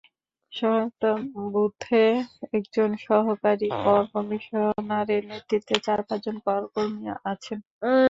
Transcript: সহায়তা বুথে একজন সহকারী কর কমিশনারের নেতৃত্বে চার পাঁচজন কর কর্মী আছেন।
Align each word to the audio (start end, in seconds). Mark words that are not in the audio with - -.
সহায়তা 0.53 1.11
বুথে 1.51 2.03
একজন 2.51 2.89
সহকারী 3.05 3.67
কর 3.83 4.03
কমিশনারের 4.13 5.23
নেতৃত্বে 5.31 5.75
চার 5.85 5.99
পাঁচজন 6.07 6.35
কর 6.45 6.61
কর্মী 6.73 7.03
আছেন। 7.31 7.57